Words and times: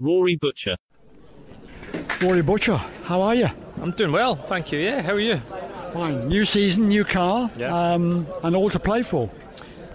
Rory 0.00 0.36
Butcher. 0.36 0.76
Rory 2.22 2.42
Butcher, 2.42 2.76
how 3.04 3.20
are 3.22 3.34
you? 3.34 3.48
I'm 3.82 3.92
doing 3.92 4.12
well, 4.12 4.34
thank 4.36 4.72
you. 4.72 4.78
Yeah, 4.78 5.02
how 5.02 5.12
are 5.12 5.20
you? 5.20 5.36
Fine. 5.92 6.28
New 6.28 6.44
season, 6.44 6.88
new 6.88 7.04
car, 7.04 7.50
Yeah. 7.56 7.92
um, 7.92 8.26
and 8.42 8.54
all 8.54 8.70
to 8.70 8.78
play 8.78 9.02
for. 9.02 9.30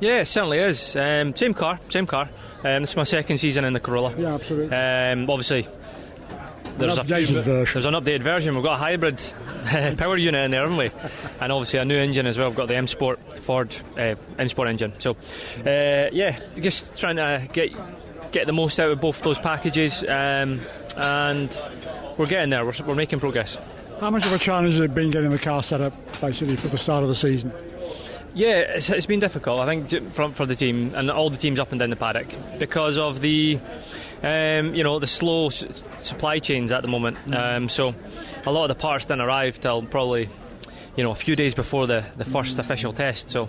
Yeah, 0.00 0.20
it 0.20 0.26
certainly 0.26 0.58
is. 0.58 0.96
Um, 0.96 1.34
same 1.34 1.54
car, 1.54 1.78
same 1.88 2.06
car. 2.06 2.28
Um, 2.64 2.82
this 2.82 2.90
is 2.90 2.96
my 2.96 3.04
second 3.04 3.38
season 3.38 3.64
in 3.64 3.72
the 3.72 3.80
Corolla. 3.80 4.14
Yeah, 4.16 4.34
absolutely. 4.34 4.76
Um, 4.76 5.28
obviously, 5.28 5.66
there's 6.78 6.94
An 6.94 7.00
a 7.00 7.04
few- 7.04 7.14
updated 7.16 7.42
version. 7.42 7.72
There's 7.82 7.86
an 7.86 7.94
updated 7.94 8.22
version. 8.22 8.54
We've 8.54 8.64
got 8.64 8.74
a 8.74 8.78
hybrid 8.78 9.20
power 9.98 10.16
unit 10.16 10.44
in 10.44 10.50
there, 10.50 10.62
haven't 10.62 10.76
we? 10.76 10.90
And 11.40 11.52
obviously 11.52 11.80
a 11.80 11.84
new 11.84 11.98
engine 11.98 12.26
as 12.26 12.38
well. 12.38 12.48
We've 12.48 12.56
got 12.56 12.68
the 12.68 12.76
M 12.76 12.86
Sport 12.86 13.18
Ford 13.40 13.74
uh, 13.98 14.14
M 14.38 14.48
Sport 14.48 14.68
engine. 14.68 14.92
So, 14.98 15.12
uh, 15.12 16.08
yeah, 16.12 16.38
just 16.60 16.98
trying 16.98 17.16
to 17.16 17.46
get 17.52 17.72
get 18.32 18.46
the 18.46 18.52
most 18.52 18.78
out 18.78 18.90
of 18.90 19.00
both 19.00 19.22
those 19.22 19.38
packages, 19.38 20.02
um, 20.08 20.60
and 20.96 21.62
we're 22.16 22.26
getting 22.26 22.50
there. 22.50 22.64
We're, 22.64 22.72
we're 22.86 22.94
making 22.94 23.20
progress. 23.20 23.58
How 24.00 24.10
much 24.10 24.24
of 24.24 24.32
a 24.32 24.38
challenge 24.38 24.74
has 24.74 24.80
it 24.80 24.94
been 24.94 25.10
getting 25.10 25.30
the 25.30 25.38
car 25.38 25.62
set 25.62 25.80
up, 25.80 25.94
basically, 26.20 26.56
for 26.56 26.68
the 26.68 26.78
start 26.78 27.02
of 27.02 27.08
the 27.08 27.14
season? 27.14 27.52
Yeah, 28.32 28.58
it's, 28.58 28.88
it's 28.88 29.06
been 29.06 29.20
difficult. 29.20 29.58
I 29.58 29.66
think 29.66 30.14
for, 30.14 30.28
for 30.30 30.46
the 30.46 30.54
team 30.54 30.94
and 30.94 31.10
all 31.10 31.30
the 31.30 31.36
teams 31.36 31.58
up 31.58 31.72
and 31.72 31.80
down 31.80 31.90
the 31.90 31.96
paddock 31.96 32.28
because 32.58 32.96
of 32.96 33.20
the, 33.20 33.58
um, 34.22 34.74
you 34.74 34.84
know, 34.84 35.00
the 35.00 35.06
slow 35.08 35.48
s- 35.48 35.82
supply 35.98 36.38
chains 36.38 36.70
at 36.70 36.82
the 36.82 36.88
moment. 36.88 37.18
Um, 37.34 37.68
so 37.68 37.94
a 38.46 38.52
lot 38.52 38.62
of 38.62 38.68
the 38.68 38.80
parts 38.80 39.06
didn't 39.06 39.22
arrive 39.22 39.58
till 39.58 39.82
probably, 39.82 40.28
you 40.96 41.02
know, 41.02 41.10
a 41.10 41.16
few 41.16 41.34
days 41.34 41.54
before 41.54 41.88
the, 41.88 42.04
the 42.16 42.24
first 42.24 42.58
official 42.60 42.92
test. 42.92 43.30
So 43.30 43.48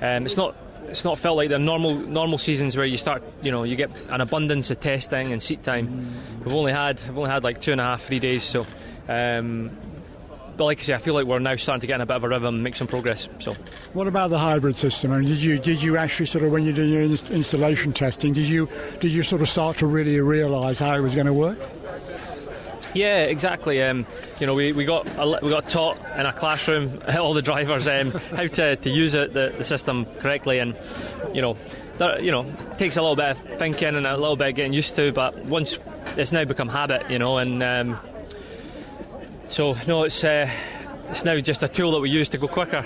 um, 0.00 0.24
it's 0.24 0.36
not. 0.36 0.54
It's 0.88 1.04
not 1.04 1.18
felt 1.18 1.36
like 1.36 1.48
the 1.48 1.58
normal 1.58 1.94
normal 1.94 2.38
seasons 2.38 2.76
where 2.76 2.86
you 2.86 2.96
start, 2.96 3.22
you 3.42 3.50
know, 3.50 3.62
you 3.62 3.76
get 3.76 3.90
an 4.10 4.20
abundance 4.20 4.70
of 4.70 4.80
testing 4.80 5.32
and 5.32 5.42
seat 5.42 5.62
time. 5.62 6.12
We've 6.44 6.54
only 6.54 6.72
had, 6.72 7.00
we've 7.08 7.18
only 7.18 7.30
had 7.30 7.44
like 7.44 7.60
two 7.60 7.72
and 7.72 7.80
a 7.80 7.84
half, 7.84 8.02
three 8.02 8.18
days. 8.18 8.42
So, 8.42 8.66
um, 9.08 9.70
but 10.56 10.64
like 10.64 10.78
I 10.78 10.82
say, 10.82 10.94
I 10.94 10.98
feel 10.98 11.14
like 11.14 11.26
we're 11.26 11.38
now 11.38 11.56
starting 11.56 11.80
to 11.80 11.86
get 11.86 11.94
in 11.94 12.00
a 12.02 12.06
bit 12.06 12.16
of 12.16 12.24
a 12.24 12.28
rhythm, 12.28 12.56
and 12.56 12.62
make 12.62 12.76
some 12.76 12.86
progress. 12.86 13.28
So. 13.38 13.54
What 13.94 14.06
about 14.06 14.30
the 14.30 14.38
hybrid 14.38 14.76
system? 14.76 15.12
I 15.12 15.18
mean, 15.18 15.28
did 15.28 15.40
you 15.40 15.58
did 15.58 15.82
you 15.82 15.96
actually 15.96 16.26
sort 16.26 16.44
of 16.44 16.52
when 16.52 16.64
you 16.64 16.72
did 16.72 16.88
your 16.88 17.02
ins- 17.02 17.30
installation 17.30 17.92
testing, 17.92 18.32
did 18.32 18.48
you 18.48 18.68
did 19.00 19.12
you 19.12 19.22
sort 19.22 19.40
of 19.40 19.48
start 19.48 19.78
to 19.78 19.86
really 19.86 20.20
realise 20.20 20.78
how 20.78 20.94
it 20.94 21.00
was 21.00 21.14
going 21.14 21.26
to 21.26 21.32
work? 21.32 21.58
Yeah, 22.94 23.22
exactly. 23.22 23.82
Um, 23.82 24.06
you 24.38 24.46
know, 24.46 24.54
we, 24.54 24.72
we 24.72 24.84
got 24.84 25.06
a, 25.16 25.38
we 25.42 25.50
got 25.50 25.68
taught 25.68 25.98
in 26.18 26.26
a 26.26 26.32
classroom 26.32 27.00
all 27.18 27.32
the 27.34 27.42
drivers 27.42 27.88
um, 27.88 28.10
how 28.10 28.46
to, 28.46 28.76
to 28.76 28.90
use 28.90 29.14
it 29.14 29.32
the, 29.32 29.54
the 29.56 29.64
system 29.64 30.04
correctly, 30.20 30.58
and 30.58 30.76
you 31.32 31.40
know, 31.40 31.56
that, 31.98 32.22
you 32.22 32.30
know, 32.30 32.44
takes 32.76 32.96
a 32.96 33.00
little 33.00 33.16
bit 33.16 33.30
of 33.30 33.58
thinking 33.58 33.94
and 33.94 34.06
a 34.06 34.16
little 34.16 34.36
bit 34.36 34.48
of 34.48 34.54
getting 34.54 34.72
used 34.72 34.96
to. 34.96 35.12
But 35.12 35.44
once 35.44 35.78
it's 36.16 36.32
now 36.32 36.44
become 36.44 36.68
habit, 36.68 37.10
you 37.10 37.18
know, 37.18 37.38
and 37.38 37.62
um, 37.62 37.98
so 39.48 39.76
no, 39.86 40.04
it's 40.04 40.22
uh, 40.22 40.50
it's 41.10 41.24
now 41.24 41.38
just 41.38 41.62
a 41.62 41.68
tool 41.68 41.92
that 41.92 42.00
we 42.00 42.10
use 42.10 42.28
to 42.30 42.38
go 42.38 42.48
quicker. 42.48 42.84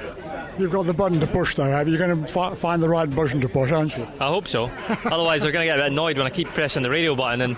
You've 0.59 0.73
got 0.73 0.87
the 0.87 0.95
button 0.95 1.21
to 1.21 1.27
push, 1.27 1.55
though. 1.55 1.71
Have 1.71 1.87
you? 1.87 1.97
You're 1.97 2.07
going 2.07 2.25
to 2.25 2.33
fi- 2.33 2.55
find 2.55 2.83
the 2.83 2.89
right 2.89 3.09
button 3.09 3.41
to 3.43 3.49
push, 3.49 3.73
aren't 3.73 3.97
you? 3.97 4.07
I 4.19 4.29
hope 4.29 4.49
so. 4.49 4.71
Otherwise, 5.05 5.43
they're 5.43 5.53
going 5.53 5.67
to 5.67 5.73
get 5.73 5.79
a 5.79 5.83
bit 5.83 5.93
annoyed 5.93 6.17
when 6.17 6.27
I 6.27 6.31
keep 6.31 6.49
pressing 6.49 6.83
the 6.83 6.91
radio 6.91 7.15
button 7.15 7.43
and 7.43 7.57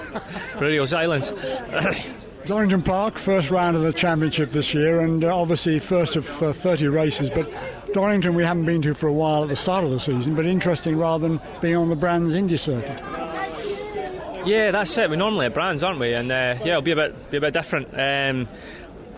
radio 0.60 0.84
silence. 0.84 1.30
Donington 2.46 2.82
Park, 2.82 3.16
first 3.16 3.50
round 3.50 3.74
of 3.74 3.82
the 3.82 3.92
championship 3.92 4.52
this 4.52 4.74
year, 4.74 5.00
and 5.00 5.24
uh, 5.24 5.34
obviously 5.34 5.78
first 5.78 6.14
of 6.16 6.42
uh, 6.42 6.52
30 6.52 6.88
races. 6.88 7.30
But 7.30 7.50
Donington, 7.94 8.34
we 8.34 8.44
haven't 8.44 8.66
been 8.66 8.82
to 8.82 8.94
for 8.94 9.06
a 9.06 9.12
while 9.12 9.44
at 9.44 9.48
the 9.48 9.56
start 9.56 9.82
of 9.82 9.90
the 9.90 9.98
season. 10.00 10.34
But 10.34 10.44
interesting, 10.44 10.98
rather 10.98 11.26
than 11.26 11.40
being 11.62 11.76
on 11.76 11.88
the 11.88 11.96
Brands 11.96 12.34
Indy 12.34 12.58
circuit. 12.58 13.00
Yeah, 14.44 14.72
that's 14.72 14.96
it. 14.98 15.08
We're 15.08 15.16
normally 15.16 15.46
at 15.46 15.54
Brands, 15.54 15.82
aren't 15.82 15.98
we? 15.98 16.12
And 16.12 16.30
uh, 16.30 16.56
yeah, 16.62 16.72
it'll 16.72 16.82
be 16.82 16.90
a 16.90 16.96
bit 16.96 17.30
be 17.30 17.38
a 17.38 17.40
bit 17.40 17.54
different 17.54 17.88
um, 17.94 18.46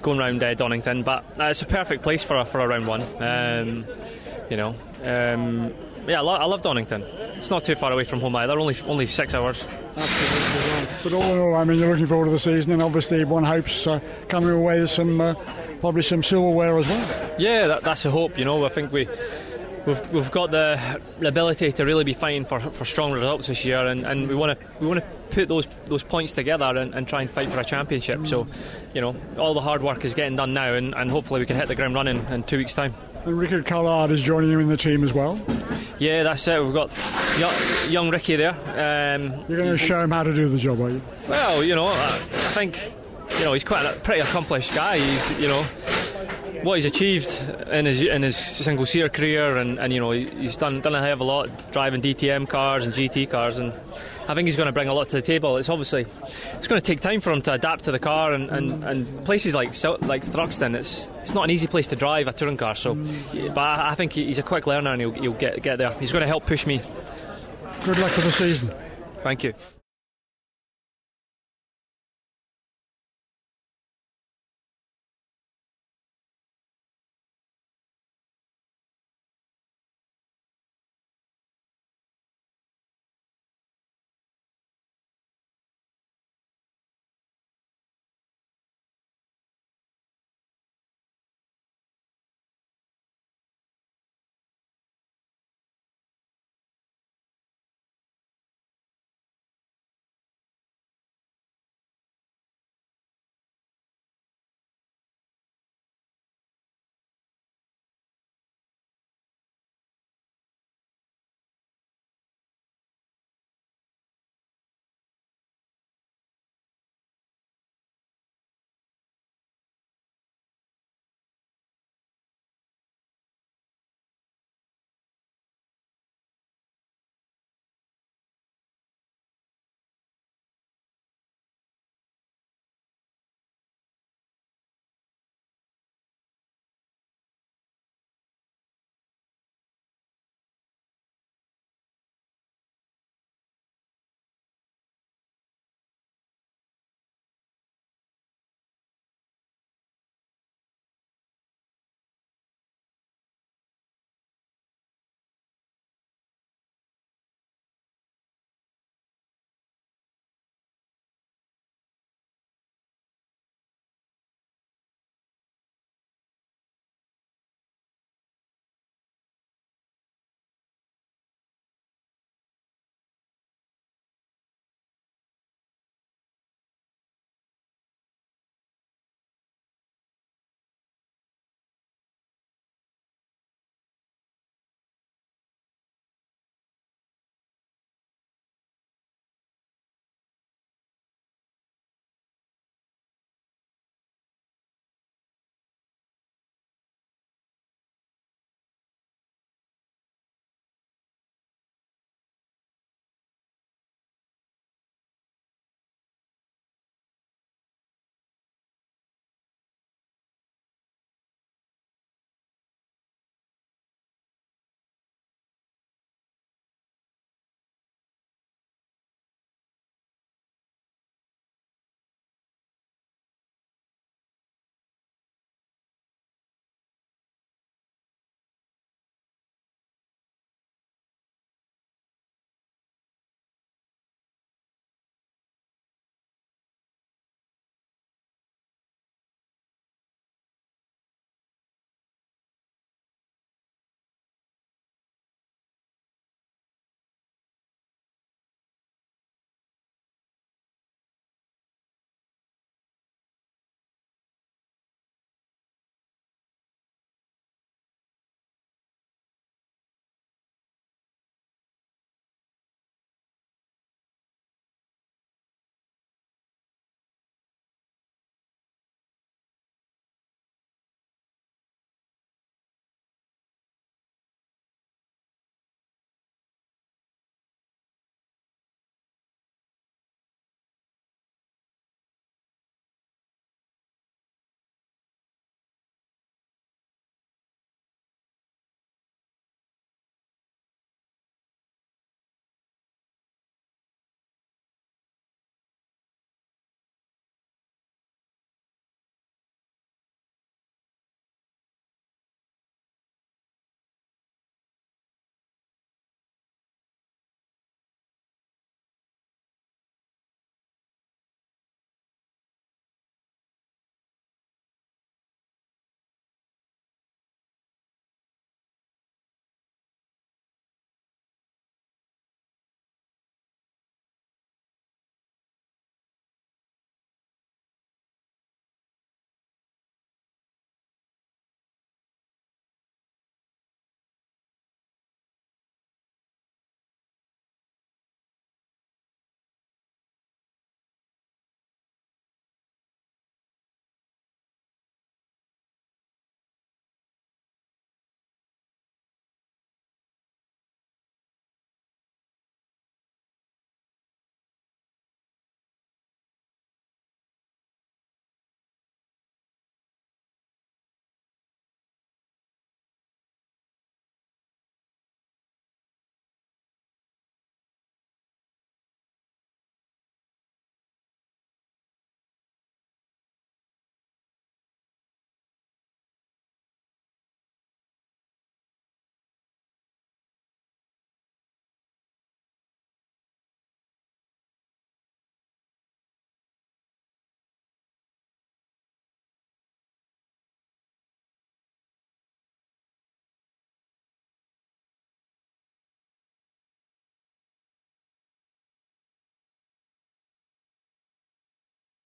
going 0.06 0.18
round 0.20 0.40
uh, 0.40 0.54
Donington, 0.54 1.02
but 1.02 1.24
uh, 1.38 1.46
it's 1.46 1.62
a 1.62 1.66
perfect 1.66 2.04
place 2.04 2.22
for 2.22 2.36
a, 2.36 2.44
for 2.44 2.60
a 2.60 2.68
round 2.68 2.86
one. 2.86 3.02
Um, 3.20 3.84
you 4.48 4.56
know, 4.56 4.76
um, 5.02 5.74
yeah, 6.06 6.18
I, 6.18 6.22
lo- 6.22 6.36
I 6.36 6.44
love 6.44 6.62
Donington. 6.62 7.02
It's 7.02 7.50
not 7.50 7.64
too 7.64 7.74
far 7.74 7.90
away 7.90 8.04
from 8.04 8.20
home 8.20 8.36
either. 8.36 8.56
Only 8.58 8.76
only 8.86 9.06
six 9.06 9.34
hours. 9.34 9.66
But 11.02 11.12
all 11.12 11.22
in 11.24 11.38
all, 11.40 11.56
I 11.56 11.64
mean, 11.64 11.80
you're 11.80 11.90
looking 11.90 12.06
forward 12.06 12.26
to 12.26 12.30
the 12.30 12.38
season, 12.38 12.70
and 12.70 12.82
obviously 12.82 13.24
one 13.24 13.42
hopes 13.42 13.84
uh, 13.88 13.98
coming 14.28 14.50
away 14.50 14.78
with 14.78 14.90
some 14.90 15.20
uh, 15.20 15.34
probably 15.80 16.02
some 16.02 16.22
silverware 16.22 16.78
as 16.78 16.86
well. 16.86 17.34
Yeah, 17.36 17.66
that, 17.66 17.82
that's 17.82 18.04
the 18.04 18.12
hope. 18.12 18.38
You 18.38 18.44
know, 18.44 18.64
I 18.64 18.68
think 18.68 18.92
we. 18.92 19.08
We've, 19.86 20.12
we've 20.12 20.30
got 20.32 20.50
the, 20.50 21.00
ability 21.24 21.70
to 21.72 21.84
really 21.84 22.02
be 22.02 22.12
fighting 22.12 22.44
for, 22.44 22.58
for 22.58 22.84
strong 22.84 23.12
results 23.12 23.46
this 23.46 23.64
year, 23.64 23.86
and, 23.86 24.04
and 24.04 24.28
we 24.28 24.34
want 24.34 24.58
to 24.58 24.66
we 24.80 24.86
want 24.88 25.00
to 25.00 25.06
put 25.30 25.46
those 25.46 25.66
those 25.84 26.02
points 26.02 26.32
together 26.32 26.64
and, 26.76 26.92
and 26.92 27.06
try 27.06 27.20
and 27.20 27.30
fight 27.30 27.50
for 27.50 27.60
a 27.60 27.64
championship. 27.64 28.26
So, 28.26 28.48
you 28.94 29.00
know, 29.00 29.14
all 29.38 29.54
the 29.54 29.60
hard 29.60 29.82
work 29.82 30.04
is 30.04 30.14
getting 30.14 30.34
done 30.34 30.54
now, 30.54 30.74
and, 30.74 30.92
and 30.92 31.08
hopefully 31.08 31.38
we 31.38 31.46
can 31.46 31.54
hit 31.54 31.68
the 31.68 31.76
ground 31.76 31.94
running 31.94 32.24
in 32.26 32.42
two 32.42 32.58
weeks' 32.58 32.74
time. 32.74 32.94
And 33.24 33.38
Rickard 33.38 33.64
Collard 33.64 34.10
is 34.10 34.22
joining 34.22 34.50
you 34.50 34.58
in 34.58 34.68
the 34.68 34.76
team 34.76 35.04
as 35.04 35.14
well. 35.14 35.40
Yeah, 35.98 36.24
that's 36.24 36.46
it. 36.48 36.62
We've 36.62 36.74
got 36.74 36.90
young, 37.38 37.52
young 37.88 38.10
Ricky 38.10 38.36
there. 38.36 38.52
Um, 38.52 39.44
You're 39.48 39.58
going 39.58 39.70
to 39.70 39.76
show 39.76 40.02
him 40.02 40.10
how 40.10 40.24
to 40.24 40.34
do 40.34 40.48
the 40.48 40.58
job, 40.58 40.80
are 40.80 40.90
you? 40.90 41.00
well, 41.28 41.62
you 41.62 41.74
know, 41.76 41.86
I, 41.86 41.90
I 41.92 42.52
think 42.54 42.92
you 43.38 43.44
know 43.44 43.52
he's 43.52 43.64
quite 43.64 43.86
a 43.86 43.92
pretty 44.00 44.20
accomplished 44.20 44.74
guy. 44.74 44.98
He's 44.98 45.40
you 45.40 45.46
know 45.48 45.64
what 46.66 46.74
he's 46.74 46.84
achieved 46.84 47.30
in 47.70 47.86
his 47.86 48.02
in 48.02 48.22
his 48.22 48.36
single 48.36 48.84
seater 48.84 49.08
career, 49.08 49.56
and, 49.56 49.78
and 49.78 49.92
you 49.92 50.00
know 50.00 50.10
he's 50.10 50.56
done 50.56 50.80
done 50.80 50.94
a 50.94 51.00
hell 51.00 51.12
of 51.12 51.20
a 51.20 51.24
lot 51.24 51.72
driving 51.72 52.02
DTM 52.02 52.48
cars 52.48 52.86
and 52.86 52.94
GT 52.94 53.30
cars, 53.30 53.58
and 53.58 53.72
I 54.28 54.34
think 54.34 54.46
he's 54.46 54.56
going 54.56 54.66
to 54.66 54.72
bring 54.72 54.88
a 54.88 54.92
lot 54.92 55.08
to 55.08 55.16
the 55.16 55.22
table. 55.22 55.56
It's 55.56 55.68
obviously 55.68 56.06
it's 56.54 56.66
going 56.66 56.80
to 56.80 56.86
take 56.86 57.00
time 57.00 57.20
for 57.20 57.32
him 57.32 57.40
to 57.42 57.52
adapt 57.52 57.84
to 57.84 57.92
the 57.92 58.00
car, 58.00 58.32
and, 58.32 58.50
and, 58.50 58.84
and 58.84 59.24
places 59.24 59.54
like 59.54 59.68
like 60.02 60.24
Thruxton, 60.24 60.74
it's 60.76 61.10
it's 61.22 61.34
not 61.34 61.44
an 61.44 61.50
easy 61.50 61.68
place 61.68 61.86
to 61.88 61.96
drive 61.96 62.26
a 62.26 62.32
touring 62.32 62.56
car. 62.56 62.74
So, 62.74 62.94
but 62.94 63.58
I, 63.58 63.90
I 63.90 63.94
think 63.94 64.12
he's 64.12 64.38
a 64.38 64.42
quick 64.42 64.66
learner, 64.66 64.90
and 64.90 65.00
he'll, 65.00 65.12
he'll 65.12 65.32
get 65.32 65.62
get 65.62 65.78
there. 65.78 65.92
He's 66.00 66.12
going 66.12 66.22
to 66.22 66.28
help 66.28 66.46
push 66.46 66.66
me. 66.66 66.82
Good 67.84 67.98
luck 67.98 68.10
for 68.10 68.22
the 68.22 68.32
season. 68.32 68.72
Thank 69.22 69.44
you. 69.44 69.54